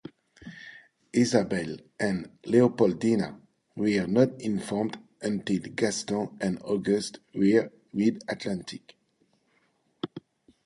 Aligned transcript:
Isabel 1.13 1.77
and 1.99 2.31
Leopoldina 2.47 3.39
were 3.75 4.07
not 4.07 4.41
informed 4.41 4.97
until 5.21 5.59
Gaston 5.59 6.39
and 6.41 6.59
August 6.63 7.19
were 7.35 7.71
mid-Atlantic. 7.93 8.95